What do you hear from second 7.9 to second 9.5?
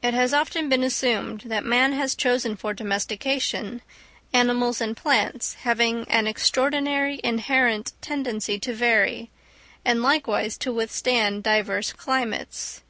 tendency to vary,